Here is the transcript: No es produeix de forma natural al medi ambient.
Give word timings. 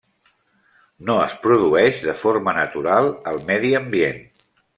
No 1.09 1.17
es 1.25 1.35
produeix 1.43 1.99
de 2.07 2.15
forma 2.23 2.57
natural 2.61 3.11
al 3.33 3.39
medi 3.53 3.73
ambient. 3.83 4.21